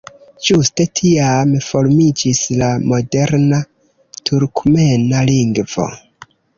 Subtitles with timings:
[0.45, 3.63] Ĝuste tiam formiĝis la moderna
[4.33, 5.93] turkmena lingvo.